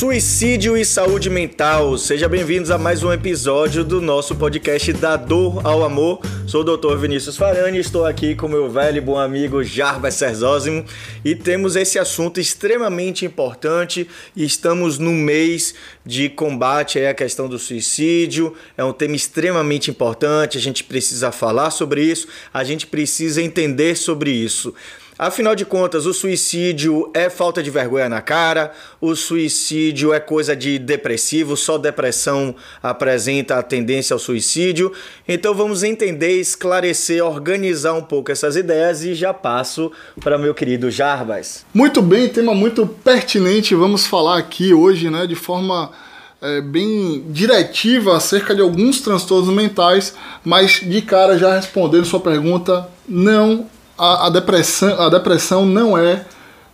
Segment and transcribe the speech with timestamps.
[0.00, 1.98] Suicídio e saúde mental.
[1.98, 6.22] Seja bem-vindos a mais um episódio do nosso podcast Da Dor ao Amor.
[6.46, 6.96] Sou o Dr.
[6.96, 10.86] Vinícius Farani, estou aqui com meu velho e bom amigo Jarbas Serzósimo
[11.22, 18.54] e temos esse assunto extremamente importante estamos no mês de combate à questão do suicídio.
[18.78, 23.94] É um tema extremamente importante, a gente precisa falar sobre isso, a gente precisa entender
[23.96, 24.74] sobre isso.
[25.22, 30.56] Afinal de contas, o suicídio é falta de vergonha na cara, o suicídio é coisa
[30.56, 34.90] de depressivo, só depressão apresenta a tendência ao suicídio.
[35.28, 40.90] Então vamos entender, esclarecer, organizar um pouco essas ideias e já passo para meu querido
[40.90, 41.66] Jarbas.
[41.74, 43.74] Muito bem, tema muito pertinente.
[43.74, 45.90] Vamos falar aqui hoje, né, de forma
[46.40, 52.88] é, bem diretiva acerca de alguns transtornos mentais, mas de cara já respondendo sua pergunta,
[53.06, 53.68] não
[54.00, 56.24] a, a, depressão, a depressão não é,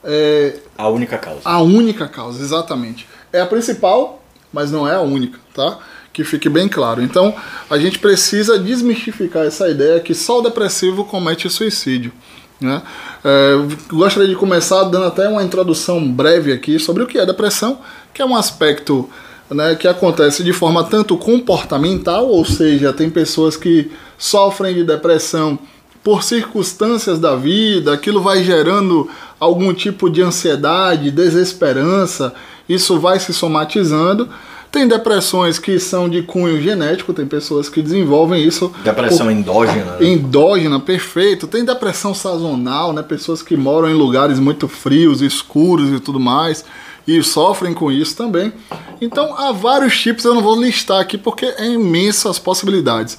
[0.05, 1.41] é, a única causa.
[1.45, 3.09] A única causa, exatamente.
[3.33, 5.78] É a principal, mas não é a única, tá?
[6.12, 7.03] Que fique bem claro.
[7.03, 7.34] Então,
[7.69, 12.12] a gente precisa desmistificar essa ideia que só o depressivo comete suicídio.
[12.61, 12.81] Né?
[13.25, 13.55] É,
[13.89, 17.81] gostaria de começar dando até uma introdução breve aqui sobre o que é depressão,
[18.15, 19.11] que é um aspecto
[19.50, 25.59] né, que acontece de forma tanto comportamental, ou seja, tem pessoas que sofrem de depressão
[26.07, 32.33] por circunstâncias da vida, aquilo vai gerando algum tipo de ansiedade, desesperança,
[32.69, 34.29] isso vai se somatizando.
[34.71, 38.73] Tem depressões que são de cunho genético, tem pessoas que desenvolvem isso.
[38.84, 39.33] Depressão por...
[39.33, 39.97] endógena.
[39.97, 40.07] Né?
[40.07, 41.49] Endógena, perfeito.
[41.49, 43.03] Tem depressão sazonal, né?
[43.03, 46.65] Pessoas que moram em lugares muito frios, escuros e tudo mais,
[47.05, 48.53] e sofrem com isso também.
[49.01, 53.19] Então há vários tipos, eu não vou listar aqui porque é imensas as possibilidades.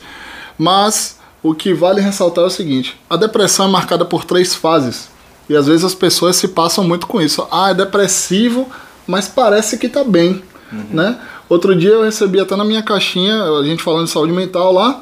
[0.57, 5.09] Mas o que vale ressaltar é o seguinte: a depressão é marcada por três fases.
[5.49, 7.47] E às vezes as pessoas se passam muito com isso.
[7.49, 8.67] Ah, é depressivo,
[9.07, 10.85] mas parece que tá bem, uhum.
[10.91, 11.19] né?
[11.47, 15.01] Outro dia eu recebi até na minha caixinha, a gente falando de saúde mental lá,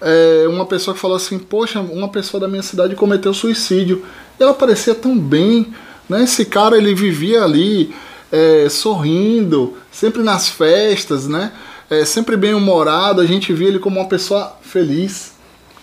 [0.00, 4.04] é, uma pessoa que falou assim: Poxa, uma pessoa da minha cidade cometeu suicídio.
[4.38, 5.72] E ela parecia tão bem,
[6.08, 6.24] né?
[6.24, 7.94] Esse cara ele vivia ali
[8.30, 11.52] é, sorrindo, sempre nas festas, né?
[11.88, 15.35] É, sempre bem humorado, a gente via ele como uma pessoa feliz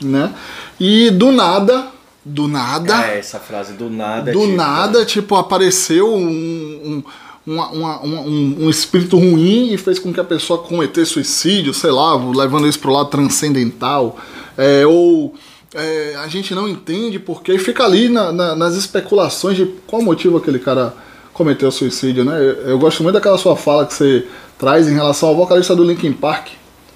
[0.06, 0.34] né?
[0.80, 1.88] E do nada,
[2.26, 3.06] do nada.
[3.08, 4.32] É, essa frase, do nada.
[4.32, 5.06] Do tipo, nada, né?
[5.06, 7.04] tipo, apareceu um,
[7.46, 11.92] um, uma, um, um, espírito ruim e fez com que a pessoa cometesse suicídio, sei
[11.92, 14.18] lá, levando isso pro lado transcendental.
[14.58, 15.34] É, ou
[15.74, 20.38] é, a gente não entende porque fica ali na, na, nas especulações de qual motivo
[20.38, 20.94] aquele cara
[21.34, 22.38] cometeu suicídio, né?
[22.38, 24.26] Eu, eu gosto muito daquela sua fala que você
[24.58, 26.50] traz em relação ao vocalista do Linkin Park,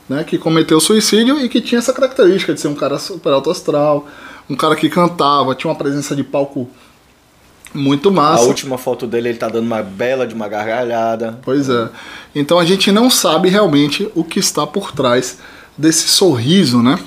[0.10, 3.50] né, que cometeu suicídio e que tinha essa característica de ser um cara super alto
[3.50, 4.08] astral,
[4.50, 6.70] um cara que cantava, tinha uma presença de palco
[7.74, 8.44] muito massa.
[8.44, 11.40] A última foto dele, ele tá dando uma bela de uma gargalhada.
[11.44, 11.90] Pois é.
[12.34, 15.38] Então a gente não sabe realmente o que está por trás
[15.78, 16.98] desse sorriso, né?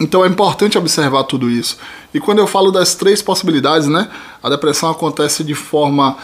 [0.00, 1.76] Então é importante observar tudo isso.
[2.12, 4.08] E quando eu falo das três possibilidades, né?
[4.42, 6.16] A depressão acontece de forma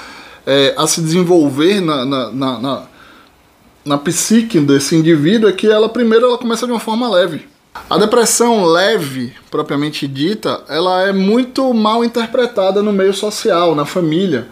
[0.46, 2.82] é, a se desenvolver na, na, na, na
[3.84, 7.48] na psique desse indivíduo é que ela primeiro ela começa de uma forma leve.
[7.88, 14.48] A depressão leve, propriamente dita, ela é muito mal interpretada no meio social, na família.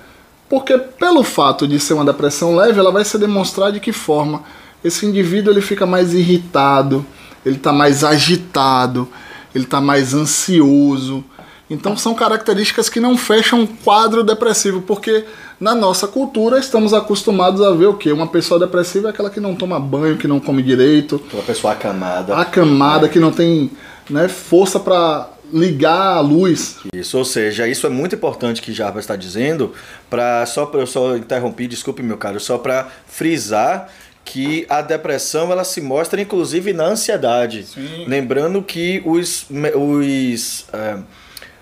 [0.48, 4.44] Porque pelo fato de ser uma depressão leve, ela vai se demonstrar de que forma
[4.82, 7.04] esse indivíduo ele fica mais irritado,
[7.44, 9.08] ele está mais agitado,
[9.54, 11.24] ele está mais ansioso.
[11.68, 15.24] Então são características que não fecham um quadro depressivo, porque
[15.60, 18.12] na nossa cultura, estamos acostumados a ver o quê?
[18.12, 21.20] Uma pessoa depressiva é aquela que não toma banho, que não come direito.
[21.32, 22.36] Uma pessoa acamada.
[22.36, 23.08] Acamada, é.
[23.08, 23.70] que não tem
[24.08, 26.76] né, força para ligar a luz.
[26.92, 29.72] Isso, ou seja, isso é muito importante que Jarbas está dizendo,
[30.08, 33.88] para só para eu só interromper, desculpe meu caro, só para frisar
[34.24, 37.64] que a depressão ela se mostra inclusive na ansiedade.
[37.64, 38.04] Sim.
[38.06, 40.98] Lembrando que os, os é,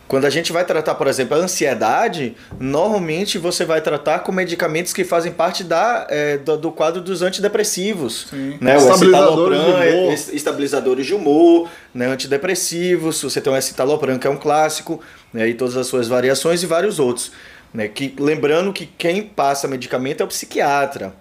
[0.09, 4.93] quando a gente vai tratar, por exemplo, a ansiedade, normalmente você vai tratar com medicamentos
[4.93, 8.29] que fazem parte da, é, do, do, quadro dos antidepressivos.
[8.31, 8.57] Sim.
[8.61, 8.77] Né?
[8.77, 10.13] Estabilizadores, o de humor.
[10.13, 12.07] estabilizadores de humor, né?
[12.07, 15.01] antidepressivos, você tem o escitalopram, que é um clássico,
[15.33, 15.49] né?
[15.49, 17.33] e todas as suas variações e vários outros.
[17.75, 17.89] Né?
[17.89, 21.13] Que, lembrando que quem passa medicamento é o psiquiatra.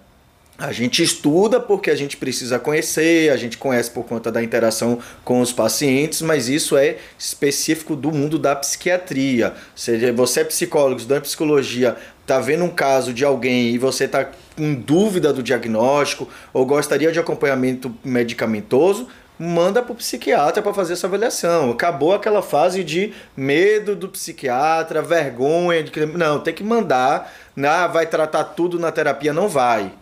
[0.58, 4.98] A gente estuda porque a gente precisa conhecer, a gente conhece por conta da interação
[5.22, 9.52] com os pacientes, mas isso é específico do mundo da psiquiatria.
[9.74, 14.30] Seja você é psicólogo, estudando psicologia, está vendo um caso de alguém e você está
[14.56, 19.08] em dúvida do diagnóstico ou gostaria de acompanhamento medicamentoso,
[19.38, 21.70] manda para o psiquiatra para fazer essa avaliação.
[21.70, 27.30] Acabou aquela fase de medo do psiquiatra, vergonha de que não tem que mandar,
[27.62, 29.92] ah, vai tratar tudo na terapia, não vai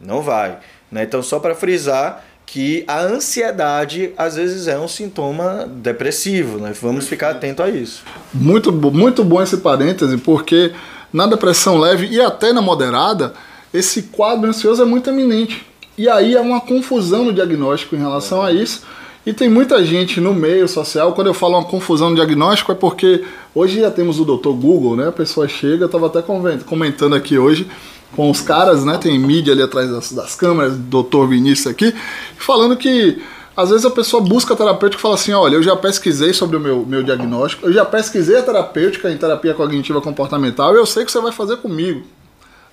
[0.00, 0.58] Não vai.
[0.90, 1.04] Né?
[1.04, 6.72] Então, só para frisar que a ansiedade às vezes é um sintoma depressivo, né?
[6.80, 8.02] Vamos ficar atento a isso.
[8.32, 10.72] Muito, muito bom esse parêntese, porque
[11.12, 13.34] na depressão leve e até na moderada,
[13.72, 15.66] esse quadro ansioso é muito eminente.
[15.96, 18.82] E aí há uma confusão no diagnóstico em relação a isso.
[19.26, 22.74] E tem muita gente no meio social, quando eu falo uma confusão no diagnóstico, é
[22.74, 23.24] porque
[23.54, 25.08] hoje já temos o doutor Google, né?
[25.08, 26.22] A pessoa chega, eu estava até
[26.64, 27.68] comentando aqui hoje
[28.14, 28.98] com os caras, né?
[28.98, 31.94] Tem mídia ali atrás das, das câmeras, doutor Vinícius aqui,
[32.36, 33.22] falando que
[33.56, 36.60] às vezes a pessoa busca terapêutico e fala assim: olha, eu já pesquisei sobre o
[36.60, 41.10] meu, meu diagnóstico, eu já pesquisei a terapêutica em terapia cognitiva comportamental eu sei que
[41.10, 42.02] você vai fazer comigo.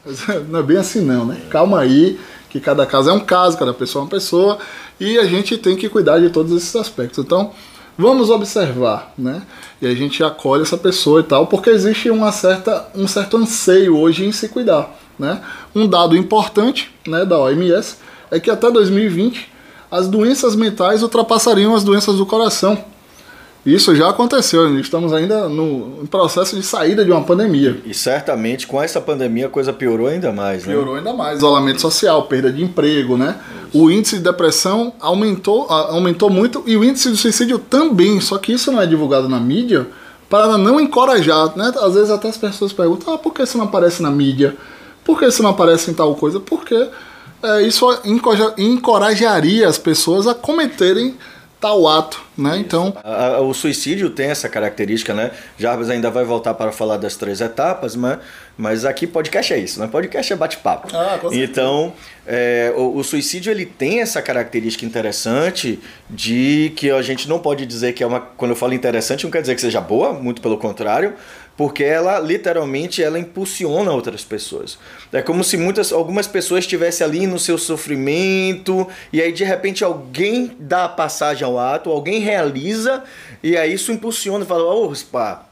[0.49, 1.41] Não é bem assim, não, né?
[1.49, 4.59] Calma aí, que cada caso é um caso, cada pessoa é uma pessoa
[4.99, 7.17] e a gente tem que cuidar de todos esses aspectos.
[7.17, 7.51] Então,
[7.97, 9.41] vamos observar, né?
[9.81, 13.97] E a gente acolhe essa pessoa e tal, porque existe uma certa, um certo anseio
[13.97, 15.41] hoje em se cuidar, né?
[15.73, 17.97] Um dado importante, né, da OMS
[18.31, 19.49] é que até 2020
[19.89, 22.77] as doenças mentais ultrapassariam as doenças do coração.
[23.65, 27.81] Isso já aconteceu, estamos ainda no processo de saída de uma pandemia.
[27.83, 30.73] E certamente com essa pandemia a coisa piorou ainda mais, né?
[30.73, 31.39] Piorou ainda mais.
[31.39, 33.35] Isolamento social, perda de emprego, né?
[33.73, 33.83] Isso.
[33.83, 38.53] O índice de depressão aumentou, aumentou muito e o índice de suicídio também, só que
[38.53, 39.87] isso não é divulgado na mídia
[40.29, 41.73] para não encorajar, né?
[41.81, 44.55] Às vezes até as pessoas perguntam, ah, por que isso não aparece na mídia?
[45.05, 46.39] Por que isso não aparece em tal coisa?
[46.39, 46.89] Porque
[47.43, 47.87] é, isso
[48.57, 51.15] encorajaria as pessoas a cometerem
[51.65, 52.57] tal ato, né?
[52.57, 52.93] Então,
[53.41, 55.31] o suicídio tem essa característica, né?
[55.57, 58.19] Jarbas ainda vai voltar para falar das três etapas, mas,
[58.55, 59.87] mas aqui podcast é isso, né?
[59.87, 60.89] Podcast é bate-papo.
[60.93, 61.93] Ah, então,
[62.27, 67.65] é, o, o, suicídio ele tem essa característica interessante de que a gente não pode
[67.65, 70.41] dizer que é uma, quando eu falo interessante, não quer dizer que seja boa, muito
[70.43, 71.13] pelo contrário,
[71.57, 74.77] porque ela literalmente ela impulsiona outras pessoas.
[75.11, 79.83] É como se muitas algumas pessoas estivessem ali no seu sofrimento e aí de repente
[79.83, 83.03] alguém dá passagem ao ato, alguém realiza
[83.41, 85.45] e aí isso impulsiona e fala: "Oh, pá,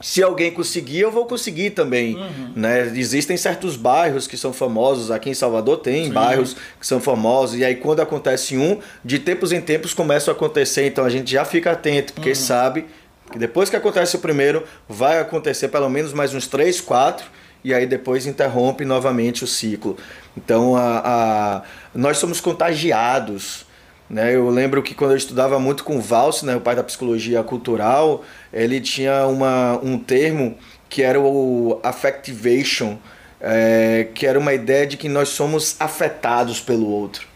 [0.00, 2.16] se alguém conseguir, eu vou conseguir também.
[2.16, 2.52] Uhum.
[2.56, 2.92] Né?
[2.94, 6.12] Existem certos bairros que são famosos, aqui em Salvador tem Sim.
[6.12, 10.34] bairros que são famosos, e aí quando acontece um, de tempos em tempos começa a
[10.34, 12.34] acontecer, então a gente já fica atento, porque uhum.
[12.34, 12.86] sabe
[13.34, 17.26] que depois que acontece o primeiro, vai acontecer pelo menos mais uns três, quatro,
[17.64, 19.96] e aí depois interrompe novamente o ciclo.
[20.36, 23.66] Então a, a, nós somos contagiados.
[24.08, 24.36] Né?
[24.36, 27.42] Eu lembro que quando eu estudava muito com o Valse, né, o pai da psicologia
[27.42, 28.22] cultural,
[28.52, 30.56] ele tinha uma, um termo
[30.88, 32.98] que era o affectivation,
[33.40, 37.26] é, que era uma ideia de que nós somos afetados pelo outro.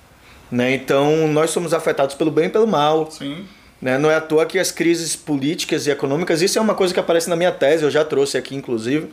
[0.49, 0.75] Né?
[0.75, 3.11] Então nós somos afetados pelo bem e pelo mal.
[3.11, 3.49] Sim.
[3.81, 3.97] Né?
[3.99, 7.01] Não é à toa que as crises políticas e econômicas, isso é uma coisa que
[7.01, 9.09] aparece na minha tese, eu já trouxe aqui inclusive.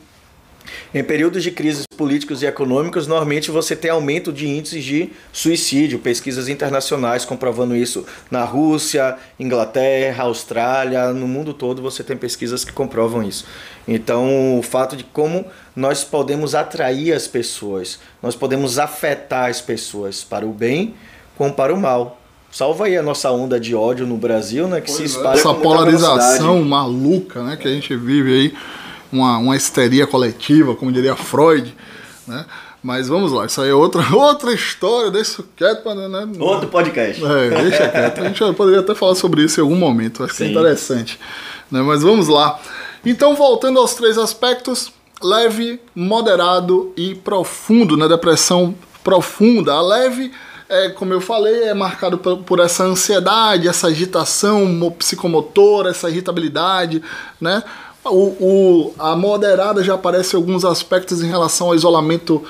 [0.94, 6.00] Em períodos de crises políticos e econômicos, normalmente você tem aumento de índices de suicídio,
[6.00, 12.72] pesquisas internacionais comprovando isso na Rússia, Inglaterra, Austrália, no mundo todo você tem pesquisas que
[12.72, 13.46] comprovam isso.
[13.88, 15.46] Então, o fato de como
[15.76, 20.96] nós podemos atrair as pessoas, nós podemos afetar as pessoas para o bem
[21.38, 22.20] como para o mal.
[22.56, 24.80] Salva aí a nossa onda de ódio no Brasil, né?
[24.80, 25.06] Que pois se é.
[25.08, 25.38] espalha.
[25.38, 27.58] Essa polarização maluca, né?
[27.58, 28.54] Que a gente vive aí,
[29.12, 31.76] uma, uma histeria coletiva, como diria Freud,
[32.26, 32.46] né?
[32.82, 36.30] Mas vamos lá, isso aí é outra, outra história, deixa isso quieto, né?
[36.40, 37.22] Outro podcast.
[37.26, 38.22] É, deixa quieto.
[38.22, 40.38] A gente poderia até falar sobre isso em algum momento, acho Sim.
[40.38, 41.20] que é interessante.
[41.70, 41.82] Né?
[41.82, 42.58] Mas vamos lá.
[43.06, 48.08] Então, voltando aos três aspectos, leve, moderado e profundo, né?
[48.08, 49.74] Depressão profunda.
[49.74, 50.32] A leve
[50.68, 57.02] é, como eu falei, é marcado por, por, essa ansiedade, essa agitação psicomotora, essa irritabilidade,
[57.40, 57.64] né?
[58.04, 62.44] O, o, a moderada já aparece alguns aspectos em relação ao isolamento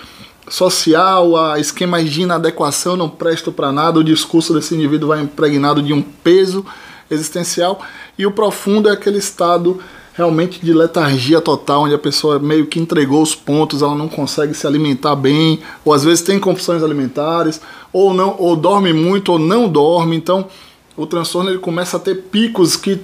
[0.49, 5.81] social, a esquemas de inadequação, não presto para nada, o discurso desse indivíduo vai impregnado
[5.81, 6.65] de um peso
[7.09, 7.81] existencial,
[8.17, 9.81] e o profundo é aquele estado
[10.15, 14.53] realmente de letargia total, onde a pessoa meio que entregou os pontos, ela não consegue
[14.53, 19.39] se alimentar bem, ou às vezes tem compulsões alimentares, ou não, ou dorme muito ou
[19.39, 20.15] não dorme.
[20.15, 20.47] Então,
[20.95, 23.01] o transtorno ele começa a ter picos que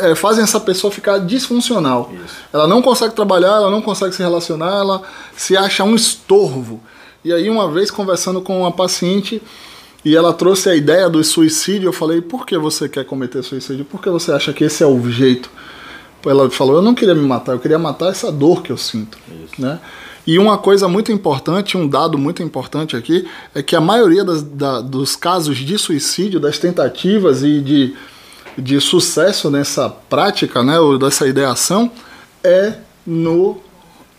[0.00, 2.10] é, fazem essa pessoa ficar disfuncional.
[2.12, 2.34] Isso.
[2.52, 5.02] Ela não consegue trabalhar, ela não consegue se relacionar, ela
[5.36, 6.80] se acha um estorvo.
[7.24, 9.40] E aí, uma vez conversando com uma paciente,
[10.04, 13.84] e ela trouxe a ideia do suicídio, eu falei: por que você quer cometer suicídio?
[13.84, 15.48] Por que você acha que esse é o jeito?
[16.24, 19.18] Ela falou, eu não queria me matar, eu queria matar essa dor que eu sinto,
[19.44, 19.60] Isso.
[19.60, 19.80] né?
[20.26, 24.42] E uma coisa muito importante, um dado muito importante aqui, é que a maioria das,
[24.42, 27.94] da, dos casos de suicídio, das tentativas e de,
[28.56, 31.90] de sucesso nessa prática, né, ou dessa ideação,
[32.44, 32.74] é
[33.06, 33.58] no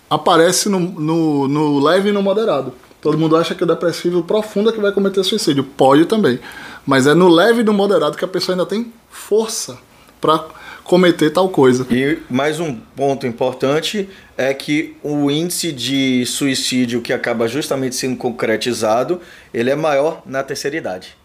[0.10, 2.74] aparece no, no, no leve e no moderado.
[3.02, 5.64] Todo mundo acha que o depressivo profundo é que vai cometer suicídio.
[5.64, 6.40] Pode também.
[6.86, 9.78] Mas é no leve e no moderado que a pessoa ainda tem força
[10.20, 10.44] para
[10.84, 11.86] cometer tal coisa.
[11.90, 18.18] E mais um ponto importante é que o índice de suicídio que acaba justamente sendo
[18.18, 19.22] concretizado,
[19.54, 21.22] ele é maior na terceira idade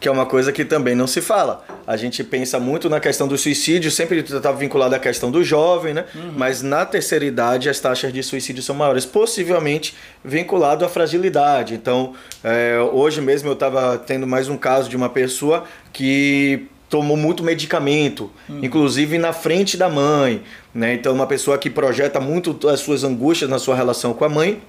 [0.00, 1.64] que é uma coisa que também não se fala.
[1.86, 5.92] A gente pensa muito na questão do suicídio, sempre está vinculado à questão do jovem,
[5.92, 6.04] né?
[6.14, 6.32] Uhum.
[6.36, 11.74] Mas na terceira idade as taxas de suicídio são maiores, possivelmente vinculado à fragilidade.
[11.74, 17.16] Então, é, hoje mesmo eu estava tendo mais um caso de uma pessoa que tomou
[17.16, 18.60] muito medicamento, uhum.
[18.62, 20.42] inclusive na frente da mãe,
[20.74, 20.94] né?
[20.94, 24.60] Então, uma pessoa que projeta muito as suas angústias na sua relação com a mãe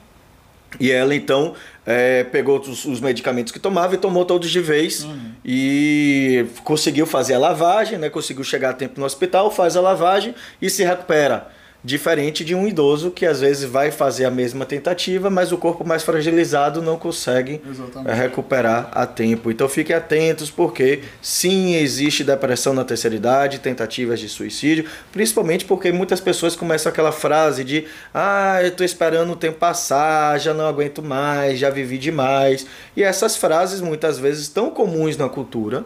[0.80, 5.04] e ela então é, pegou os, os, medicamentos que tomava e tomou todos de vez
[5.04, 5.32] uhum.
[5.44, 8.10] e conseguiu fazer a lavagem, né?
[8.10, 11.48] Conseguiu chegar a tempo no hospital, faz a lavagem e se recupera.
[11.82, 15.88] Diferente de um idoso que às vezes vai fazer a mesma tentativa, mas o corpo
[15.88, 18.18] mais fragilizado não consegue Exatamente.
[18.18, 19.50] recuperar a tempo.
[19.50, 24.84] Então fiquem atentos, porque sim, existe depressão na terceira idade, tentativas de suicídio,
[25.14, 30.38] principalmente porque muitas pessoas começam aquela frase de ah, eu estou esperando o tempo passar,
[30.38, 32.66] já não aguento mais, já vivi demais.
[32.94, 35.86] E essas frases muitas vezes tão comuns na cultura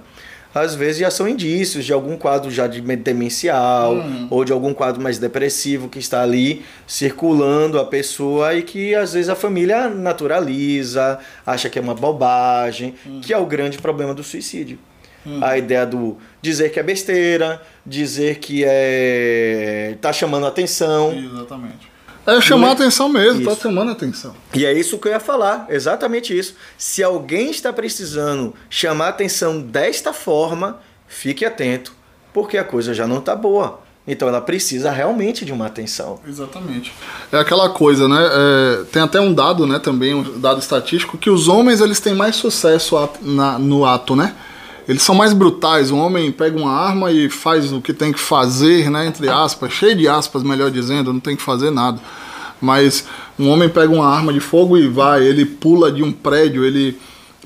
[0.54, 4.28] às vezes já são indícios de algum quadro já de demencial uhum.
[4.30, 9.14] ou de algum quadro mais depressivo que está ali circulando a pessoa e que às
[9.14, 13.22] vezes a família naturaliza, acha que é uma bobagem, uhum.
[13.22, 14.78] que é o grande problema do suicídio.
[15.26, 15.44] Uhum.
[15.44, 21.14] A ideia do dizer que é besteira, dizer que é tá chamando atenção.
[21.14, 21.93] Exatamente.
[22.26, 23.62] É chamar a atenção mesmo, tá isso.
[23.62, 24.34] tá chamando atenção.
[24.54, 26.56] E é isso que eu ia falar, exatamente isso.
[26.78, 31.94] Se alguém está precisando chamar atenção desta forma, fique atento,
[32.34, 33.82] porque a coisa já não tá boa.
[34.06, 36.20] Então ela precisa realmente de uma atenção.
[36.28, 36.94] Exatamente.
[37.32, 38.20] É aquela coisa, né?
[38.22, 39.80] É, tem até um dado, né?
[39.80, 44.36] Também um dado estatístico que os homens eles têm mais sucesso na, no ato, né?
[44.88, 45.92] Eles são mais brutais.
[45.92, 49.06] O homem pega uma arma e faz o que tem que fazer, né?
[49.08, 52.00] Entre aspas, cheio de aspas, melhor dizendo, não tem que fazer nada.
[52.62, 53.06] Mas
[53.38, 56.98] um homem pega uma arma de fogo e vai, ele pula de um prédio, ele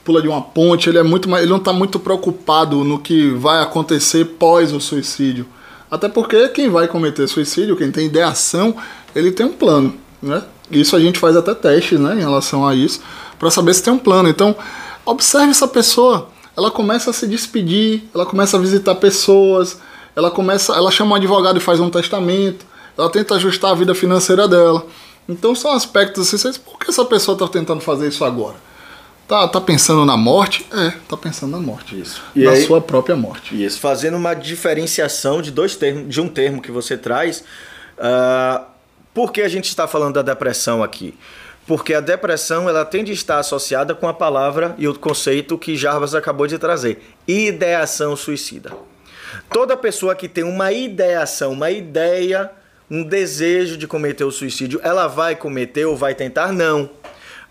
[0.03, 3.61] pula de uma ponte, ele é muito ele não está muito preocupado no que vai
[3.61, 5.45] acontecer pós o suicídio.
[5.89, 8.75] Até porque quem vai cometer suicídio, quem tem ideação,
[9.15, 10.43] ele tem um plano, né?
[10.69, 13.01] Isso a gente faz até testes, né, em relação a isso,
[13.39, 14.27] para saber se tem um plano.
[14.27, 14.55] Então,
[15.05, 19.79] observe essa pessoa ela começa a se despedir, ela começa a visitar pessoas,
[20.15, 22.65] ela começa, ela chama um advogado e faz um testamento,
[22.97, 24.83] ela tenta ajustar a vida financeira dela.
[25.29, 28.55] Então são aspectos assim, por que essa pessoa está tentando fazer isso agora?
[29.27, 30.65] Tá, tá pensando na morte?
[30.71, 31.99] É, tá pensando na morte.
[31.99, 32.23] Isso.
[32.33, 33.61] E na aí, sua própria morte.
[33.61, 33.77] Isso.
[33.79, 37.43] Fazendo uma diferenciação de dois termos, de um termo que você traz.
[37.97, 38.63] Uh,
[39.13, 41.13] por que a gente está falando da depressão aqui?
[41.67, 45.75] Porque a depressão ela tende a estar associada com a palavra e o conceito que
[45.75, 48.71] Jarbas acabou de trazer, ideação suicida.
[49.51, 52.49] Toda pessoa que tem uma ideação, uma ideia,
[52.89, 56.53] um desejo de cometer o suicídio, ela vai cometer ou vai tentar?
[56.53, 56.89] Não.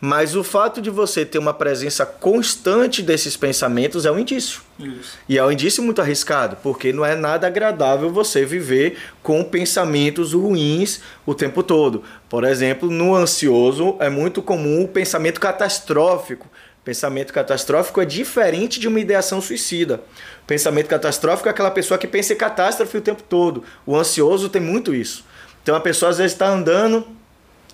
[0.00, 4.60] Mas o fato de você ter uma presença constante desses pensamentos é um indício.
[4.78, 5.16] Isso.
[5.28, 10.34] E é um indício muito arriscado, porque não é nada agradável você viver com pensamentos
[10.34, 12.02] ruins o tempo todo.
[12.28, 16.46] Por exemplo, no ansioso é muito comum o pensamento catastrófico.
[16.84, 20.02] Pensamento catastrófico é diferente de uma ideação suicida.
[20.46, 23.64] Pensamento catastrófico é aquela pessoa que pensa em catástrofe o tempo todo.
[23.84, 25.24] O ansioso tem muito isso.
[25.62, 27.04] Então a pessoa às vezes está andando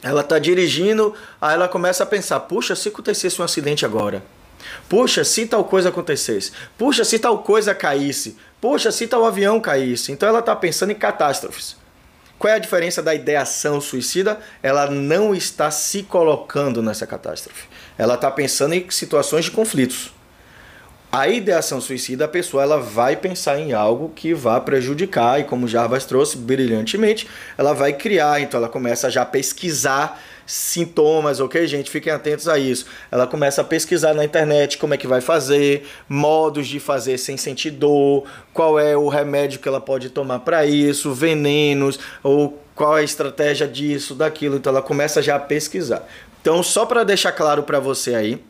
[0.02, 4.22] ela está dirigindo, aí ela começa a pensar: puxa, se acontecesse um acidente agora.
[4.88, 6.52] Puxa, se tal coisa acontecesse.
[6.76, 8.36] Puxa, se tal coisa caísse.
[8.60, 10.12] Puxa, se tal avião caísse.
[10.12, 11.76] Então ela está pensando em catástrofes.
[12.38, 14.40] Qual é a diferença da ideação suicida?
[14.62, 17.68] Ela não está se colocando nessa catástrofe.
[17.96, 20.12] Ela está pensando em situações de conflitos.
[21.14, 25.68] A ideação suicida, a pessoa ela vai pensar em algo que vá prejudicar, e como
[25.68, 27.28] Jarbas trouxe brilhantemente,
[27.58, 31.90] ela vai criar, então ela começa já a pesquisar sintomas, ok, gente?
[31.90, 32.86] Fiquem atentos a isso.
[33.10, 37.36] Ela começa a pesquisar na internet como é que vai fazer, modos de fazer sem
[37.36, 42.96] sentir dor, qual é o remédio que ela pode tomar para isso, venenos, ou qual
[42.96, 44.56] é a estratégia disso, daquilo.
[44.56, 46.08] Então ela começa já a pesquisar.
[46.40, 48.42] Então, só para deixar claro para você aí,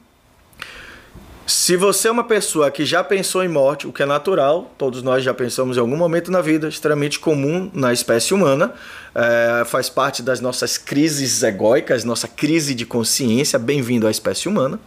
[1.53, 5.03] se você é uma pessoa que já pensou em morte, o que é natural, todos
[5.03, 8.73] nós já pensamos em algum momento na vida, extremamente comum na espécie humana,
[9.15, 14.81] é, faz parte das nossas crises egóicas, nossa crise de consciência, bem-vindo à espécie humana.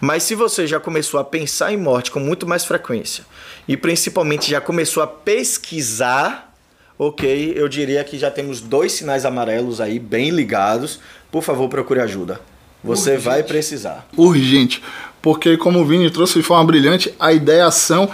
[0.00, 3.24] Mas se você já começou a pensar em morte com muito mais frequência
[3.68, 6.52] e principalmente já começou a pesquisar,
[6.98, 10.98] ok, eu diria que já temos dois sinais amarelos aí bem ligados.
[11.30, 12.40] Por favor, procure ajuda.
[12.82, 13.24] você Urgente.
[13.24, 14.04] vai precisar.
[14.16, 14.82] Urgente.
[15.22, 18.10] Porque, como o Vini trouxe de forma brilhante, a ideia ação.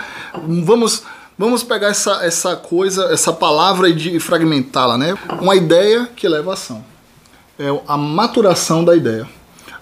[0.62, 1.03] Vamos.
[1.41, 5.17] Vamos pegar essa, essa coisa, essa palavra e fragmentá-la, né?
[5.41, 6.85] Uma ideia que leva a ação.
[7.57, 9.25] É a maturação da ideia.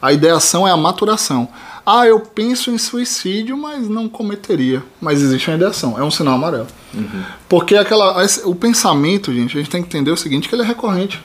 [0.00, 1.48] A ideação é a maturação.
[1.84, 4.82] Ah, eu penso em suicídio, mas não cometeria.
[5.00, 5.98] Mas existe uma ideação.
[5.98, 6.66] É um sinal amarelo.
[6.92, 7.22] Uhum.
[7.48, 10.66] Porque aquela, o pensamento, gente, a gente tem que entender o seguinte, que ele é
[10.66, 11.22] recorrente.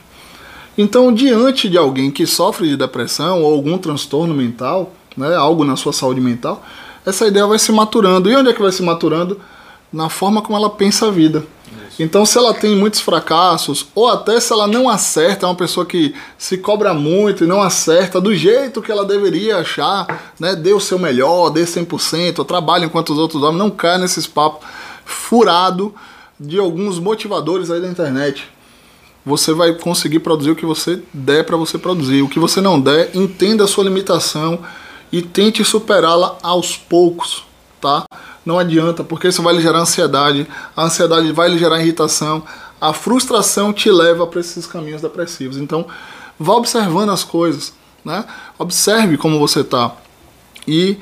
[0.77, 5.75] Então, diante de alguém que sofre de depressão ou algum transtorno mental, né, algo na
[5.75, 6.63] sua saúde mental,
[7.06, 8.30] essa ideia vai se maturando.
[8.30, 9.39] E onde é que vai se maturando?
[9.91, 11.46] Na forma como ela pensa a vida.
[11.89, 12.01] Isso.
[12.01, 15.86] Então, se ela tem muitos fracassos, ou até se ela não acerta, é uma pessoa
[15.86, 20.56] que se cobra muito e não acerta do jeito que ela deveria achar, né?
[20.56, 24.65] Dê o seu melhor, dê 100%, trabalhe enquanto os outros dormem, não cai nesses papos
[25.03, 25.94] furado
[26.39, 28.48] de alguns motivadores aí da internet
[29.25, 32.22] você vai conseguir produzir o que você der para você produzir.
[32.22, 34.60] O que você não der, entenda a sua limitação
[35.12, 37.44] e tente superá-la aos poucos,
[37.80, 38.06] tá?
[38.46, 42.44] Não adianta, porque isso vai lhe gerar ansiedade, a ansiedade vai lhe gerar irritação,
[42.80, 45.58] a frustração te leva para esses caminhos depressivos.
[45.58, 45.86] Então,
[46.39, 48.25] vá observando as coisas, né?
[48.58, 49.91] Observe como você está
[50.68, 50.98] e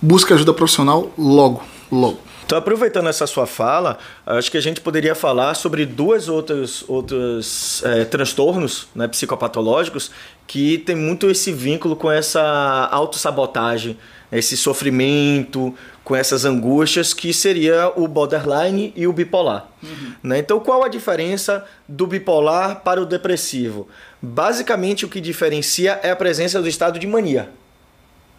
[0.00, 2.18] busque ajuda profissional logo, logo.
[2.44, 7.82] Então, aproveitando essa sua fala, acho que a gente poderia falar sobre duas outras outros
[7.84, 10.10] é, transtornos né, psicopatológicos
[10.46, 13.98] que tem muito esse vínculo com essa autossabotagem,
[14.30, 19.68] esse sofrimento, com essas angústias, que seria o borderline e o bipolar.
[19.82, 20.12] Uhum.
[20.22, 20.38] Né?
[20.40, 23.88] Então, qual a diferença do bipolar para o depressivo?
[24.20, 27.48] Basicamente, o que diferencia é a presença do estado de mania.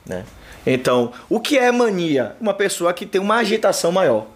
[0.06, 0.24] Né?
[0.66, 2.36] Então, o que é mania?
[2.40, 4.28] Uma pessoa que tem uma agitação maior.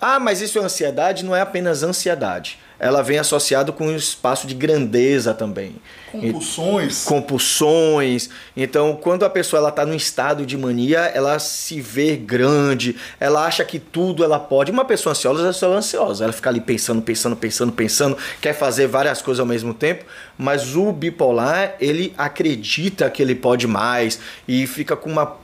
[0.00, 1.24] Ah, mas isso é ansiedade?
[1.24, 2.58] Não é apenas ansiedade.
[2.78, 5.74] Ela vem associado com um espaço de grandeza também.
[6.12, 7.04] Compulsões.
[7.04, 8.30] Compulsões.
[8.56, 13.64] Então, quando a pessoa está num estado de mania, ela se vê grande, ela acha
[13.64, 14.70] que tudo ela pode.
[14.70, 16.22] Uma pessoa ansiosa é ansiosa.
[16.22, 20.04] Ela fica ali pensando, pensando, pensando, pensando, quer fazer várias coisas ao mesmo tempo.
[20.38, 25.36] Mas o bipolar, ele acredita que ele pode mais e fica com uma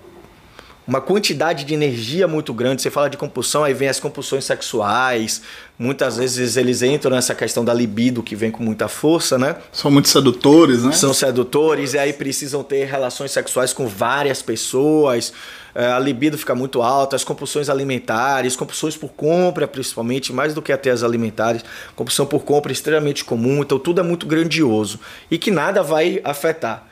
[0.87, 2.83] uma quantidade de energia muito grande.
[2.83, 5.43] Você fala de compulsão, aí vem as compulsões sexuais.
[5.79, 9.57] Muitas vezes eles entram nessa questão da libido que vem com muita força, né?
[9.73, 10.93] São muito sedutores, né?
[10.93, 15.33] São sedutores e aí precisam ter relações sexuais com várias pessoas.
[15.75, 20.63] É, a libido fica muito alta, as compulsões alimentares, compulsões por compra, principalmente, mais do
[20.63, 21.65] que até as alimentares.
[21.97, 26.21] Compulsão por compra é extremamente comum, então tudo é muito grandioso e que nada vai
[26.23, 26.87] afetar.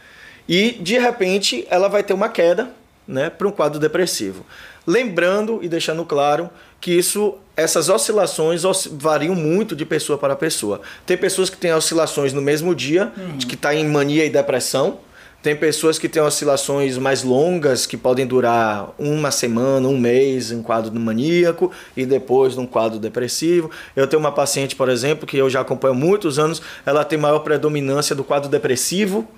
[0.48, 2.82] E de repente ela vai ter uma queda
[3.12, 4.44] né, para um quadro depressivo.
[4.87, 10.81] Lembrando e deixando claro que isso, essas oscilações variam muito de pessoa para pessoa.
[11.07, 13.38] Tem pessoas que têm oscilações no mesmo dia, uhum.
[13.38, 14.98] que está em mania e depressão.
[15.40, 20.62] Tem pessoas que têm oscilações mais longas, que podem durar uma semana, um mês em
[20.62, 23.68] quadro maníaco e depois num quadro depressivo.
[23.94, 27.18] Eu tenho uma paciente, por exemplo, que eu já acompanho há muitos anos, ela tem
[27.18, 29.29] maior predominância do quadro depressivo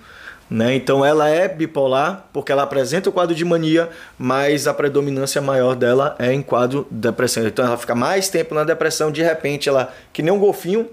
[0.48, 0.74] né?
[0.74, 5.74] Então ela é bipolar porque ela apresenta o quadro de mania, mas a predominância maior
[5.74, 7.46] dela é em quadro de depressão.
[7.46, 10.88] Então ela fica mais tempo na depressão, de repente ela, que nem um golfinho,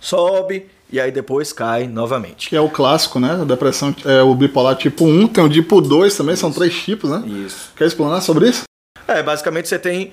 [0.00, 2.48] sobe e aí depois cai novamente.
[2.48, 3.32] Que é o clássico, né?
[3.40, 6.40] A depressão é o bipolar tipo 1, tem o tipo 2 também, isso.
[6.40, 7.22] são três tipos, né?
[7.26, 7.72] Isso.
[7.76, 8.62] Quer explanar sobre isso?
[9.06, 10.12] É, basicamente você tem.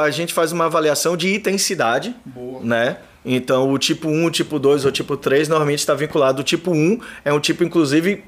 [0.00, 2.60] A gente faz uma avaliação de intensidade, Boa.
[2.62, 2.96] né?
[3.24, 6.42] Então, o tipo 1, o tipo 2 ou o tipo 3 normalmente está vinculado.
[6.42, 8.22] O tipo 1 é um tipo, inclusive,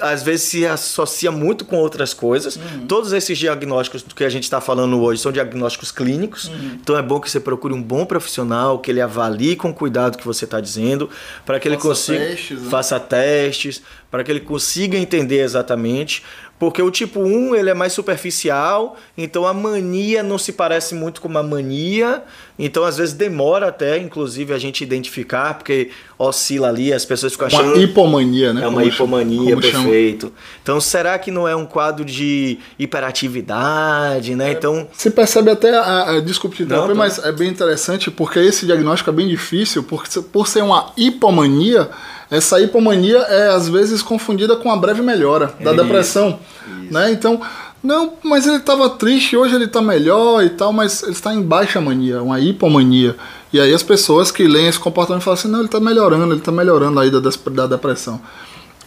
[0.00, 2.56] às vezes se associa muito com outras coisas.
[2.56, 2.86] Uhum.
[2.86, 6.48] Todos esses diagnósticos que a gente está falando hoje são diagnósticos clínicos.
[6.48, 6.78] Uhum.
[6.80, 10.18] Então, é bom que você procure um bom profissional, que ele avalie com cuidado o
[10.18, 11.08] que você está dizendo,
[11.46, 12.18] para que ele faça consiga.
[12.18, 12.70] Testes, né?
[12.70, 16.22] Faça testes, para que ele consiga entender exatamente.
[16.58, 21.20] Porque o tipo 1 ele é mais superficial, então a mania não se parece muito
[21.20, 22.22] com uma mania,
[22.56, 27.48] então às vezes demora até, inclusive, a gente identificar, porque oscila ali, as pessoas ficam
[27.48, 27.74] achando.
[27.74, 28.62] Uma hipomania, né?
[28.62, 30.26] É uma como hipomania, perfeito.
[30.26, 30.38] Chama?
[30.62, 34.50] Então será que não é um quadro de hiperatividade, né?
[34.50, 34.86] É, então.
[34.92, 39.10] Se percebe até, a, a, desculpe te interromper, mas é bem interessante porque esse diagnóstico
[39.10, 41.90] é bem difícil, porque por ser uma hipomania
[42.30, 46.38] essa hipomania é às vezes confundida com a breve melhora da depressão,
[46.82, 46.92] isso.
[46.92, 47.10] né?
[47.12, 47.40] Então,
[47.82, 51.42] não, mas ele estava triste, hoje ele está melhor e tal, mas ele está em
[51.42, 53.14] baixa mania, uma hipomania.
[53.52, 56.40] E aí as pessoas que leem esse comportamento falam assim, não, ele está melhorando, ele
[56.40, 58.20] está melhorando aí da, da depressão.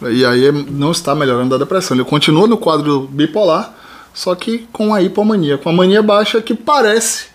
[0.02, 3.72] E aí não está melhorando da depressão, ele continua no quadro bipolar,
[4.12, 7.26] só que com a hipomania, com a mania baixa que parece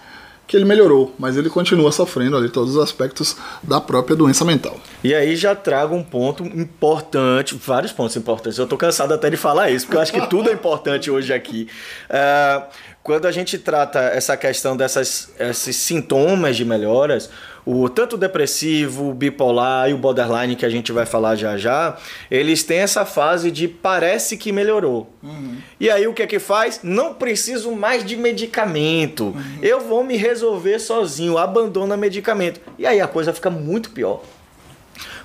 [0.53, 4.77] que ele melhorou, mas ele continua sofrendo ali todos os aspectos da própria doença mental.
[5.03, 8.59] E aí já trago um ponto importante, vários pontos importantes.
[8.59, 11.33] Eu tô cansado até de falar isso, porque eu acho que tudo é importante hoje
[11.33, 11.67] aqui.
[12.07, 12.67] Uh,
[13.03, 17.29] quando a gente trata essa questão desses esses sintomas de melhoras,
[17.65, 21.57] o tanto o depressivo, o bipolar e o borderline que a gente vai falar já
[21.57, 21.97] já,
[22.31, 25.13] eles têm essa fase de parece que melhorou.
[25.21, 25.57] Uhum.
[25.79, 26.79] E aí o que é que faz?
[26.81, 29.25] Não preciso mais de medicamento.
[29.25, 29.57] Uhum.
[29.61, 32.61] Eu vou me resolver sozinho, abandona medicamento.
[32.79, 34.23] E aí a coisa fica muito pior.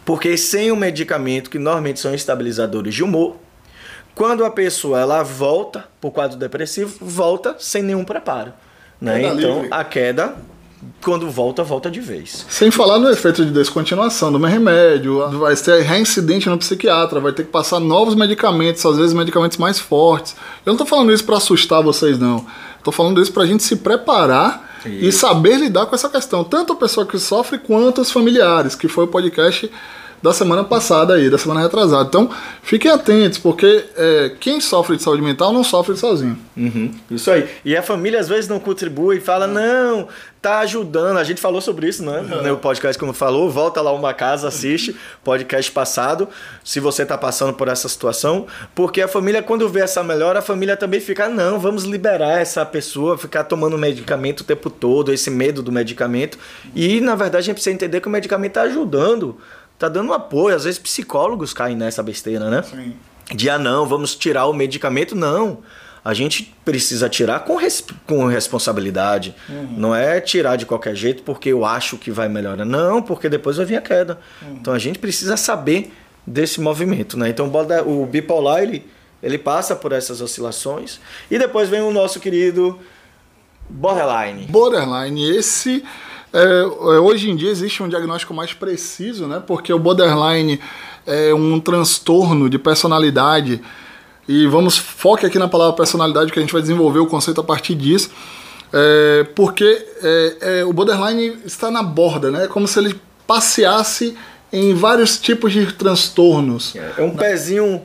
[0.04, 3.36] Porque sem o medicamento, que normalmente são estabilizadores de humor,
[4.18, 8.52] quando a pessoa ela volta para o quadro depressivo, volta sem nenhum preparo.
[9.00, 9.22] Né?
[9.22, 9.68] Então livre.
[9.70, 10.34] a queda
[11.00, 12.44] quando volta, volta de vez.
[12.48, 17.32] Sem falar no efeito de descontinuação do meu remédio, vai ser reincidente no psiquiatra, vai
[17.32, 20.34] ter que passar novos medicamentos, às vezes medicamentos mais fortes.
[20.66, 22.44] Eu não estou falando isso para assustar vocês, não.
[22.76, 25.04] Estou falando isso para a gente se preparar isso.
[25.06, 26.42] e saber lidar com essa questão.
[26.42, 29.70] Tanto a pessoa que sofre quanto os familiares, que foi o podcast
[30.22, 32.08] da semana passada aí, da semana retrasada.
[32.08, 32.30] Então,
[32.62, 36.38] fiquem atentos, porque é, quem sofre de saúde mental não sofre sozinho.
[36.56, 37.48] Uhum, isso aí.
[37.64, 40.08] E a família às vezes não contribui e fala, não,
[40.40, 41.18] tá ajudando.
[41.18, 42.20] A gente falou sobre isso, né?
[42.20, 42.42] Uhum.
[42.42, 46.28] No podcast, como falou, volta lá uma casa, assiste podcast passado,
[46.64, 50.42] se você tá passando por essa situação, porque a família, quando vê essa melhora, a
[50.42, 55.30] família também fica, não, vamos liberar essa pessoa, ficar tomando medicamento o tempo todo, esse
[55.30, 56.38] medo do medicamento.
[56.74, 59.36] E, na verdade, a gente precisa entender que o medicamento tá ajudando
[59.78, 60.54] tá dando apoio.
[60.56, 62.62] Às vezes psicólogos caem nessa besteira, né?
[62.62, 62.94] Sim.
[63.34, 65.14] De ah, não, vamos tirar o medicamento.
[65.14, 65.58] Não.
[66.04, 69.34] A gente precisa tirar com, res com responsabilidade.
[69.48, 69.74] Uhum.
[69.76, 72.64] Não é tirar de qualquer jeito porque eu acho que vai melhorar.
[72.64, 74.18] Não, porque depois vai vir a queda.
[74.40, 74.56] Uhum.
[74.60, 75.92] Então a gente precisa saber
[76.26, 77.28] desse movimento, né?
[77.28, 77.50] Então
[77.86, 78.86] o bipolar, ele,
[79.22, 81.00] ele passa por essas oscilações.
[81.30, 82.78] E depois vem o nosso querido
[83.68, 84.46] borderline.
[84.46, 85.84] Borderline, esse
[86.32, 86.64] é, é,
[87.00, 89.42] hoje em dia existe um diagnóstico mais preciso, né?
[89.46, 90.60] Porque o borderline
[91.06, 93.60] é um transtorno de personalidade.
[94.28, 97.44] E vamos foque aqui na palavra personalidade, que a gente vai desenvolver o conceito a
[97.44, 98.10] partir disso.
[98.72, 102.44] É, porque é, é, o borderline está na borda, né?
[102.44, 104.16] É como se ele passeasse
[104.52, 106.74] em vários tipos de transtornos.
[106.96, 107.82] É um pezinho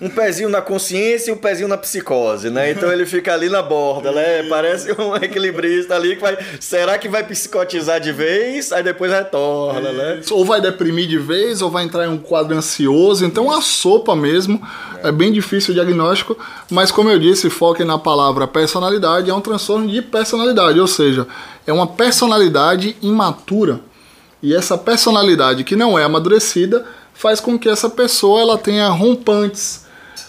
[0.00, 2.70] um pezinho na consciência e um pezinho na psicose, né?
[2.70, 4.42] Então ele fica ali na borda, né?
[4.42, 6.36] Parece um equilibrista ali que vai.
[6.60, 8.72] Será que vai psicotizar de vez?
[8.72, 10.20] Aí depois retorna, né?
[10.30, 13.24] Ou vai deprimir de vez, ou vai entrar em um quadro ansioso.
[13.24, 14.60] Então a sopa mesmo.
[15.02, 16.36] É bem difícil o diagnóstico,
[16.70, 21.28] mas como eu disse, foque na palavra personalidade, é um transtorno de personalidade, ou seja,
[21.66, 23.80] é uma personalidade imatura.
[24.42, 29.85] E essa personalidade que não é amadurecida faz com que essa pessoa ela tenha rompantes,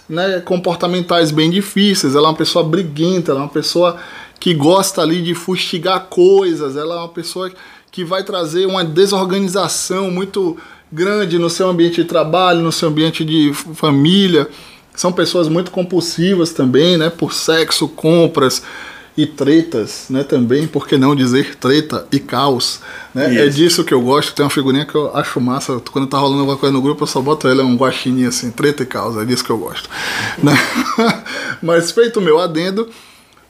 [0.10, 3.98] né, comportamentais bem difíceis, ela é uma pessoa briguenta, ela é uma pessoa
[4.40, 7.52] que gosta ali de fustigar coisas, ela é uma pessoa
[7.92, 10.58] que vai trazer uma desorganização muito
[10.92, 14.48] grande no seu ambiente de trabalho, no seu ambiente de família.
[14.96, 18.64] São pessoas muito compulsivas também, né, por sexo, compras,
[19.18, 22.82] e tretas, né, também, por que não dizer treta e caos,
[23.16, 23.36] né?
[23.44, 26.42] É disso que eu gosto, tem uma figurinha que eu acho massa, quando tá rolando
[26.42, 29.18] alguma coisa no grupo, eu só boto ela, é um guaxininho assim, treta e caos,
[29.18, 29.90] é disso que eu gosto.
[30.42, 30.54] né?
[31.64, 32.88] Mas feito o meu adendo,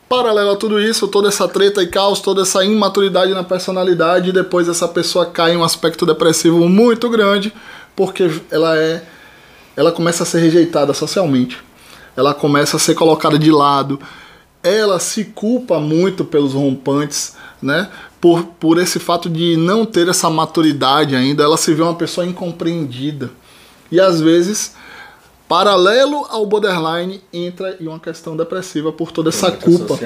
[0.07, 4.33] paralelo a tudo isso, toda essa treta e caos, toda essa imaturidade na personalidade, e
[4.33, 7.53] depois essa pessoa cai em um aspecto depressivo muito grande,
[7.93, 9.03] porque ela é
[9.75, 11.59] ela começa a ser rejeitada socialmente.
[12.15, 13.99] Ela começa a ser colocada de lado,
[14.75, 17.89] ela se culpa muito pelos rompantes, né?
[18.19, 22.25] Por, por esse fato de não ter essa maturidade ainda, ela se vê uma pessoa
[22.25, 23.29] incompreendida.
[23.91, 24.75] E às vezes,
[25.47, 29.97] paralelo ao borderline, entra em uma questão depressiva por toda essa culpa.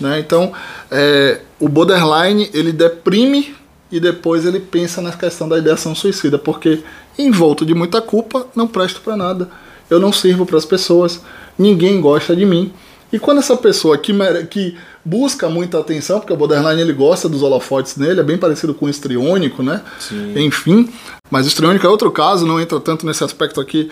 [0.00, 0.18] Né?
[0.18, 0.52] Então,
[0.90, 3.54] é, o borderline ele deprime
[3.90, 6.82] e depois ele pensa na questão da ideação suicida, porque
[7.18, 9.48] envolto de muita culpa, não presto para nada.
[9.88, 11.20] Eu não sirvo para as pessoas,
[11.58, 12.72] ninguém gosta de mim.
[13.12, 14.12] E quando essa pessoa que,
[14.50, 18.72] que busca muita atenção, porque o borderline ele gosta dos holofotes nele, é bem parecido
[18.72, 19.82] com o estriônico, né?
[19.98, 20.34] Sim.
[20.36, 20.88] Enfim,
[21.30, 23.90] mas o estriônico é outro caso, não entra tanto nesse aspecto aqui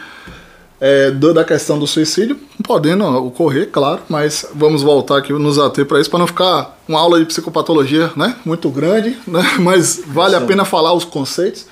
[0.80, 6.00] é, da questão do suicídio, podendo ocorrer, claro, mas vamos voltar aqui, nos ater para
[6.00, 8.36] isso, para não ficar uma aula de psicopatologia, né?
[8.44, 9.42] Muito grande, né?
[9.58, 11.66] Mas vale a pena falar os conceitos,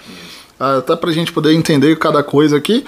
[0.59, 2.85] até para a gente poder entender cada coisa aqui.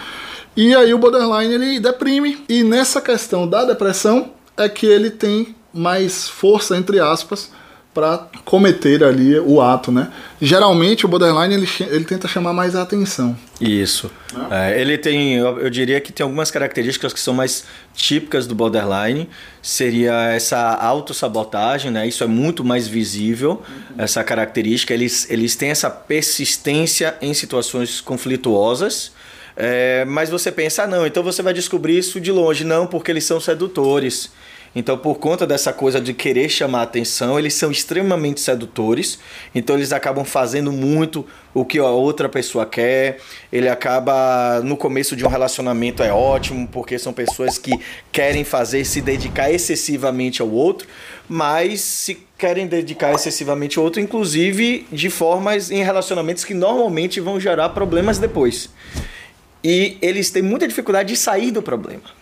[0.57, 5.55] E aí o borderline ele deprime, e nessa questão da depressão, é que ele tem
[5.73, 7.51] mais força, entre aspas,
[7.99, 10.13] para cometer ali o ato, né?
[10.41, 13.37] Geralmente o borderline ele, ele tenta chamar mais a atenção.
[13.61, 14.09] Isso.
[14.51, 18.55] É, ele tem, eu, eu, diria que tem algumas características que são mais típicas do
[18.55, 19.29] borderline.
[19.61, 22.07] Seria essa autossabotagem, né?
[22.07, 23.95] Isso é muito mais visível, uhum.
[23.99, 24.95] essa característica.
[24.95, 29.11] Eles, eles têm essa persistência em situações conflituosas.
[29.61, 32.63] É, mas você pensa, ah, não, então você vai descobrir isso de longe.
[32.63, 34.31] Não, porque eles são sedutores.
[34.73, 39.19] Então, por conta dessa coisa de querer chamar atenção, eles são extremamente sedutores.
[39.53, 43.19] Então, eles acabam fazendo muito o que a outra pessoa quer.
[43.51, 47.73] Ele acaba, no começo de um relacionamento, é ótimo, porque são pessoas que
[48.13, 50.87] querem fazer, se dedicar excessivamente ao outro,
[51.29, 57.41] mas se querem dedicar excessivamente ao outro, inclusive de formas em relacionamentos que normalmente vão
[57.41, 58.71] gerar problemas depois.
[59.63, 62.19] E eles têm muita dificuldade de sair do problema.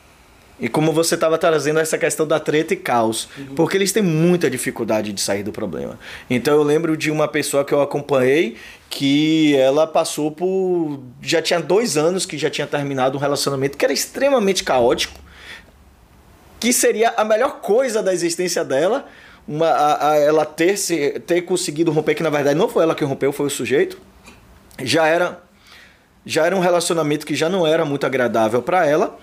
[0.58, 3.54] E como você estava trazendo essa questão da treta e caos, uhum.
[3.54, 5.98] porque eles têm muita dificuldade de sair do problema.
[6.30, 8.56] Então eu lembro de uma pessoa que eu acompanhei
[8.88, 10.98] que ela passou por.
[11.20, 15.20] já tinha dois anos que já tinha terminado um relacionamento que era extremamente caótico,
[16.58, 19.06] que seria a melhor coisa da existência dela,
[19.46, 22.94] uma, a, a ela ter, se, ter conseguido romper, que na verdade não foi ela
[22.94, 23.98] que rompeu, foi o sujeito.
[24.82, 25.42] Já era,
[26.26, 29.16] já era um relacionamento que já não era muito agradável para ela.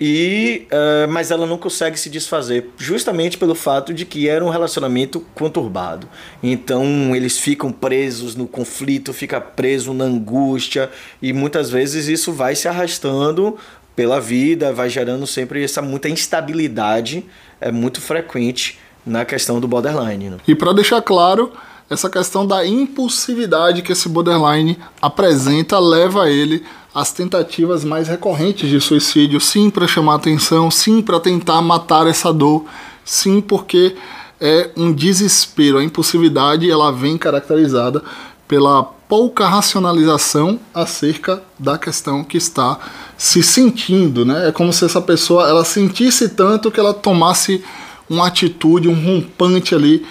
[0.00, 4.48] E, uh, mas ela não consegue se desfazer, justamente pelo fato de que era um
[4.48, 6.08] relacionamento conturbado.
[6.42, 10.90] Então eles ficam presos no conflito, fica preso na angústia
[11.22, 13.56] e muitas vezes isso vai se arrastando
[13.94, 17.24] pela vida, vai gerando sempre essa muita instabilidade,
[17.60, 20.30] é muito frequente na questão do borderline.
[20.30, 20.36] Né?
[20.48, 21.52] E para deixar claro,
[21.88, 28.80] essa questão da impulsividade que esse borderline apresenta leva ele às tentativas mais recorrentes de
[28.80, 32.64] suicídio, sim para chamar atenção, sim para tentar matar essa dor,
[33.04, 33.96] sim porque
[34.40, 35.78] é um desespero.
[35.78, 38.02] A impulsividade ela vem caracterizada
[38.46, 42.78] pela pouca racionalização acerca da questão que está
[43.16, 44.48] se sentindo, né?
[44.48, 47.62] É como se essa pessoa ela sentisse tanto que ela tomasse
[48.08, 50.06] uma atitude, um rompante ali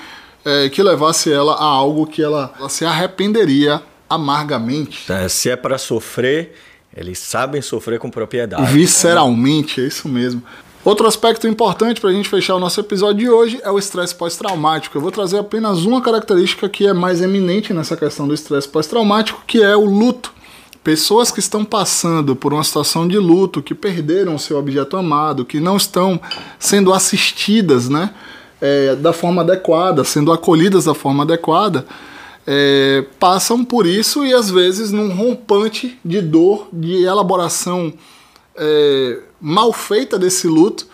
[0.46, 5.12] é, que levasse ela a algo que ela, ela se arrependeria amargamente.
[5.12, 6.54] É, se é para sofrer,
[6.96, 8.72] eles sabem sofrer com propriedade.
[8.72, 9.86] Visceralmente, né?
[9.86, 10.44] é isso mesmo.
[10.86, 14.14] Outro aspecto importante para a gente fechar o nosso episódio de hoje é o estresse
[14.14, 14.98] pós-traumático.
[14.98, 19.42] Eu vou trazer apenas uma característica que é mais eminente nessa questão do estresse pós-traumático,
[19.48, 20.34] que é o luto.
[20.84, 25.62] Pessoas que estão passando por uma situação de luto, que perderam seu objeto amado, que
[25.62, 26.20] não estão
[26.60, 28.10] sendo assistidas, né?
[28.64, 31.86] É, da forma adequada, sendo acolhidas da forma adequada,
[32.48, 37.94] é, passam por isso e às vezes num rompante de dor, de elaboração
[38.56, 40.88] é, mal feita desse luto,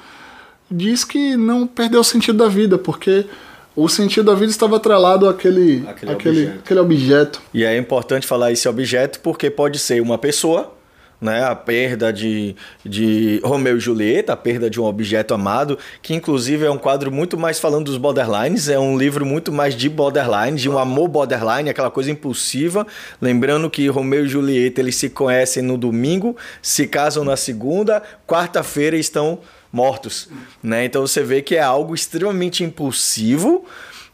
[0.69, 3.27] diz que não perdeu o sentido da vida, porque
[3.75, 6.59] o sentido da vida estava atrelado àquele, aquele, aquele, objeto.
[6.63, 7.41] aquele objeto.
[7.53, 10.73] E é importante falar esse objeto porque pode ser uma pessoa
[11.21, 11.43] né?
[11.43, 12.55] A perda de,
[12.85, 17.11] de Romeu e Julieta, a perda de um objeto amado, que inclusive é um quadro
[17.11, 21.07] muito mais falando dos borderlines, é um livro muito mais de borderline, de um amor
[21.07, 22.85] borderline, aquela coisa impulsiva.
[23.21, 28.95] Lembrando que Romeu e Julieta eles se conhecem no domingo, se casam na segunda, quarta-feira
[28.95, 29.39] estão
[29.71, 30.29] mortos,
[30.63, 30.85] né?
[30.85, 33.65] Então você vê que é algo extremamente impulsivo.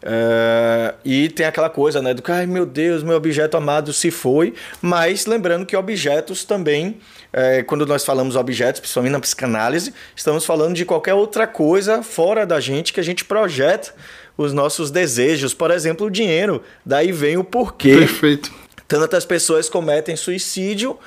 [0.06, 4.12] Uh, e tem aquela coisa, né, do que, ai meu Deus, meu objeto amado se
[4.12, 7.00] foi, mas lembrando que objetos também,
[7.34, 12.46] é, quando nós falamos objetos, principalmente na psicanálise, estamos falando de qualquer outra coisa fora
[12.46, 13.96] da gente que a gente projeta
[14.38, 16.62] os nossos desejos, por exemplo, o dinheiro.
[16.86, 17.96] Daí vem o porquê.
[17.98, 18.54] Perfeito.
[18.88, 21.00] Tantas pessoas cometem suicídio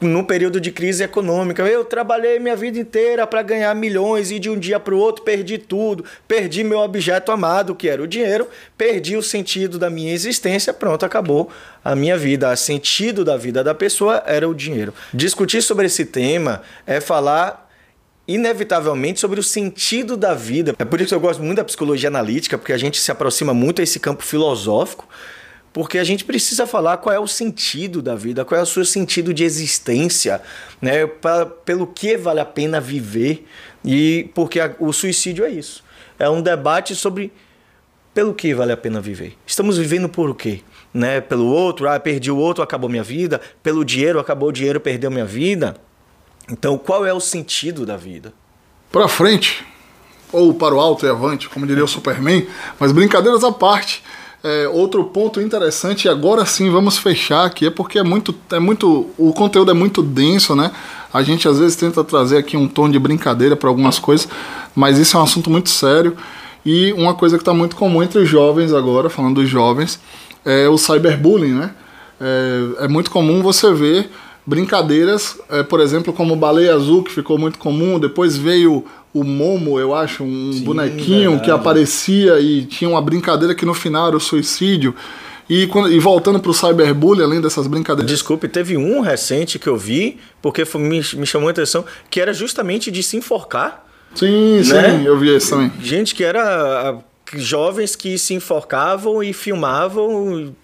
[0.00, 1.62] no período de crise econômica.
[1.62, 5.24] Eu trabalhei minha vida inteira para ganhar milhões e de um dia para o outro
[5.24, 10.12] perdi tudo, perdi meu objeto amado, que era o dinheiro, perdi o sentido da minha
[10.12, 11.50] existência, pronto, acabou
[11.84, 12.50] a minha vida.
[12.50, 14.94] O sentido da vida da pessoa era o dinheiro.
[15.12, 17.68] Discutir sobre esse tema é falar
[18.26, 20.74] inevitavelmente sobre o sentido da vida.
[20.78, 23.52] É por isso que eu gosto muito da psicologia analítica, porque a gente se aproxima
[23.52, 25.08] muito a esse campo filosófico
[25.72, 28.84] porque a gente precisa falar qual é o sentido da vida, qual é o seu
[28.84, 30.42] sentido de existência,
[30.80, 31.06] né?
[31.06, 33.46] Pra, pelo que vale a pena viver.
[33.84, 35.84] E porque a, o suicídio é isso.
[36.18, 37.32] É um debate sobre
[38.12, 39.36] pelo que vale a pena viver.
[39.46, 40.60] Estamos vivendo por quê?
[40.92, 41.20] Né?
[41.20, 43.40] Pelo outro, ah, perdi o outro, acabou minha vida.
[43.62, 45.76] Pelo dinheiro, acabou o dinheiro, perdeu minha vida.
[46.50, 48.32] Então, qual é o sentido da vida?
[48.90, 49.64] Para frente,
[50.32, 52.46] ou para o alto e avante, como diria o Superman,
[52.78, 54.02] mas brincadeiras à parte.
[54.42, 58.58] É, outro ponto interessante, e agora sim vamos fechar aqui, é porque é muito, é
[58.58, 59.10] muito.
[59.18, 60.70] O conteúdo é muito denso, né?
[61.12, 64.26] A gente às vezes tenta trazer aqui um tom de brincadeira para algumas coisas,
[64.74, 66.16] mas isso é um assunto muito sério.
[66.64, 70.00] E uma coisa que está muito comum entre os jovens agora, falando dos jovens,
[70.44, 71.70] é o cyberbullying, né?
[72.18, 74.10] É, é muito comum você ver
[74.50, 78.84] brincadeiras, é, por exemplo, como Baleia Azul, que ficou muito comum, depois veio
[79.14, 81.44] o Momo, eu acho, um Sim, bonequinho verdade.
[81.44, 84.94] que aparecia e tinha uma brincadeira que no final era o suicídio.
[85.48, 88.10] E, quando, e voltando para o cyberbullying, além dessas brincadeiras.
[88.10, 92.20] Desculpe, teve um recente que eu vi, porque foi, me, me chamou a atenção, que
[92.20, 93.86] era justamente de se enforcar.
[94.14, 94.62] Sim, né?
[94.62, 95.72] sim, eu vi isso também.
[95.80, 96.98] Gente que era
[97.34, 100.54] jovens que se enforcavam e filmavam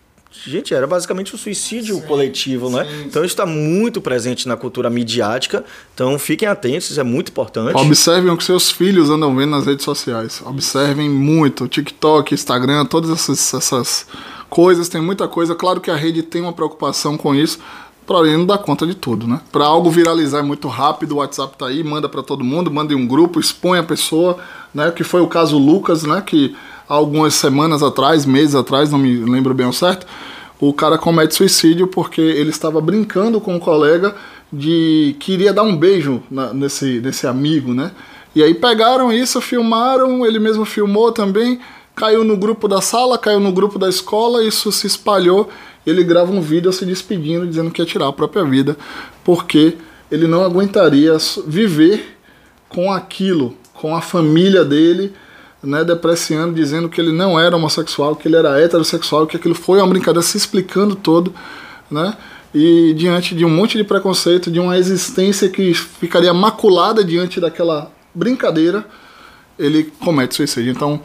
[0.44, 2.86] Gente, era basicamente um suicídio Sim, coletivo, né?
[3.04, 5.64] Então isso está muito presente na cultura midiática.
[5.94, 7.76] Então fiquem atentos, isso é muito importante.
[7.76, 10.42] Observem o que seus filhos andam vendo nas redes sociais.
[10.44, 11.68] Observem muito.
[11.68, 14.06] TikTok, Instagram, todas essas, essas
[14.48, 15.54] coisas, tem muita coisa.
[15.54, 17.58] Claro que a rede tem uma preocupação com isso,
[18.06, 19.40] porém não dá conta de tudo, né?
[19.50, 22.92] Para algo viralizar é muito rápido, o WhatsApp tá aí, manda para todo mundo, manda
[22.92, 24.38] em um grupo, expõe a pessoa,
[24.72, 24.90] né?
[24.90, 26.22] Que foi o caso Lucas, né?
[26.24, 26.54] Que
[26.88, 30.06] algumas semanas atrás, meses atrás, não me lembro bem ao certo,
[30.60, 34.14] o cara comete suicídio porque ele estava brincando com um colega
[34.52, 37.90] de que iria dar um beijo na, nesse, nesse amigo, né?
[38.34, 41.58] E aí pegaram isso, filmaram, ele mesmo filmou também,
[41.94, 45.48] caiu no grupo da sala, caiu no grupo da escola, isso se espalhou.
[45.86, 48.76] Ele grava um vídeo se despedindo, dizendo que ia tirar a própria vida,
[49.24, 49.76] porque
[50.10, 52.18] ele não aguentaria viver
[52.68, 55.12] com aquilo, com a família dele
[55.66, 59.80] né, depreciando, dizendo que ele não era homossexual, que ele era heterossexual, que aquilo foi
[59.80, 61.34] uma brincadeira, se explicando todo,
[61.90, 62.16] né?
[62.54, 67.90] E diante de um monte de preconceito, de uma existência que ficaria maculada diante daquela
[68.14, 68.86] brincadeira,
[69.58, 70.70] ele comete suicídio.
[70.70, 71.00] Então,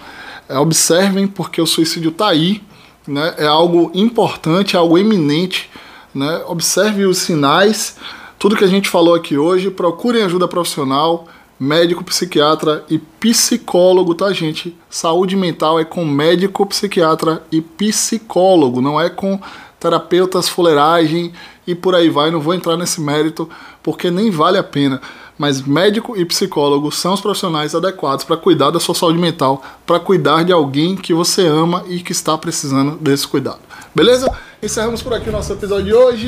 [0.47, 2.61] é, observem, porque o suicídio está aí,
[3.07, 3.33] né?
[3.37, 5.69] é algo importante, é algo eminente.
[6.13, 6.41] Né?
[6.47, 7.97] Observe os sinais,
[8.37, 11.27] tudo que a gente falou aqui hoje, procurem ajuda profissional
[11.61, 14.75] médico, psiquiatra e psicólogo, tá, gente?
[14.89, 19.39] Saúde mental é com médico, psiquiatra e psicólogo, não é com
[19.79, 21.31] terapeutas, fuleiragem
[21.67, 22.31] e por aí vai.
[22.31, 23.47] Não vou entrar nesse mérito
[23.83, 24.99] porque nem vale a pena.
[25.37, 29.99] Mas médico e psicólogo são os profissionais adequados para cuidar da sua saúde mental, para
[29.99, 33.59] cuidar de alguém que você ama e que está precisando desse cuidado.
[33.93, 34.35] Beleza?
[34.61, 36.27] Encerramos por aqui o nosso episódio de hoje.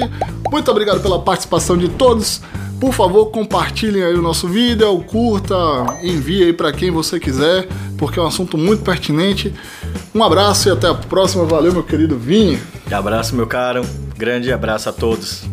[0.51, 2.41] Muito obrigado pela participação de todos.
[2.79, 5.55] Por favor, compartilhem aí o nosso vídeo, curta,
[6.01, 7.67] envie aí para quem você quiser,
[7.97, 9.53] porque é um assunto muito pertinente.
[10.13, 11.45] Um abraço e até a próxima.
[11.45, 12.59] Valeu, meu querido Vini.
[12.91, 13.85] Abraço, meu caro.
[14.17, 15.43] Grande abraço a todos.